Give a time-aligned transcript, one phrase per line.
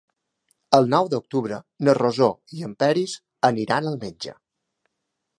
[0.75, 3.13] El nou d'octubre na Rosó i en Peris
[3.51, 4.33] aniran al metge.